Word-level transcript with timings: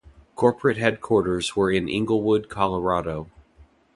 Corporate 0.35 0.77
headquarters 0.77 1.55
were 1.55 1.69
in 1.71 1.87
Englewood 1.87 2.49
Colorado. 2.49 3.29